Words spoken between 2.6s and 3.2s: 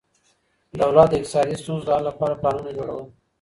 جوړول.